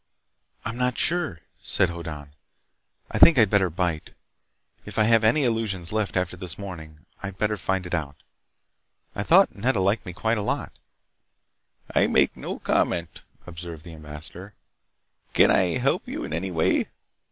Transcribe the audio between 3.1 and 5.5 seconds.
"I think I'd better bite. If I have any